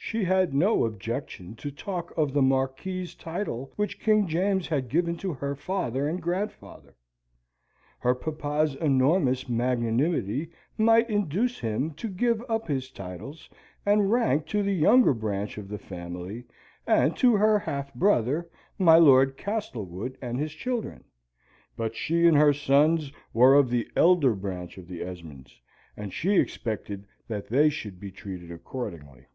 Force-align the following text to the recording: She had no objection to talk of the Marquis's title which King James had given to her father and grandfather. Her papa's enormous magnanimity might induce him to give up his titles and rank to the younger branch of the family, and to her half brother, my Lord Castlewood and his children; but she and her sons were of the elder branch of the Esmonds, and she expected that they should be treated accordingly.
She 0.00 0.24
had 0.24 0.54
no 0.54 0.86
objection 0.86 1.54
to 1.56 1.70
talk 1.70 2.16
of 2.16 2.32
the 2.32 2.40
Marquis's 2.40 3.14
title 3.14 3.72
which 3.76 4.00
King 4.00 4.26
James 4.26 4.68
had 4.68 4.88
given 4.88 5.18
to 5.18 5.34
her 5.34 5.54
father 5.54 6.08
and 6.08 6.22
grandfather. 6.22 6.96
Her 7.98 8.14
papa's 8.14 8.74
enormous 8.76 9.50
magnanimity 9.50 10.50
might 10.78 11.10
induce 11.10 11.58
him 11.58 11.90
to 11.96 12.08
give 12.08 12.42
up 12.48 12.68
his 12.68 12.90
titles 12.90 13.50
and 13.84 14.10
rank 14.10 14.46
to 14.46 14.62
the 14.62 14.72
younger 14.72 15.12
branch 15.12 15.58
of 15.58 15.68
the 15.68 15.76
family, 15.78 16.44
and 16.86 17.14
to 17.18 17.36
her 17.36 17.58
half 17.58 17.92
brother, 17.92 18.48
my 18.78 18.96
Lord 18.96 19.36
Castlewood 19.36 20.16
and 20.22 20.38
his 20.38 20.52
children; 20.54 21.04
but 21.76 21.94
she 21.94 22.26
and 22.26 22.36
her 22.38 22.54
sons 22.54 23.12
were 23.34 23.54
of 23.54 23.68
the 23.68 23.86
elder 23.94 24.32
branch 24.34 24.78
of 24.78 24.88
the 24.88 25.02
Esmonds, 25.02 25.60
and 25.98 26.14
she 26.14 26.36
expected 26.38 27.06
that 27.26 27.48
they 27.48 27.68
should 27.68 28.00
be 28.00 28.10
treated 28.10 28.50
accordingly. 28.50 29.26